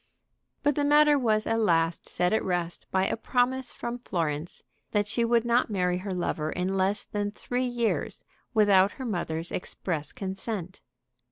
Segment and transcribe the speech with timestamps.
[0.63, 5.07] But the matter was at last set at rest by a promise from Florence that
[5.07, 10.11] she would not marry her lover in less than three years without her mother's express
[10.11, 10.81] consent.